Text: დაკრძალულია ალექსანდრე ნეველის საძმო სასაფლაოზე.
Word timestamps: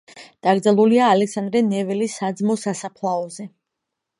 დაკრძალულია 0.45 1.09
ალექსანდრე 1.17 1.61
ნეველის 1.67 2.15
საძმო 2.23 2.57
სასაფლაოზე. 2.63 3.51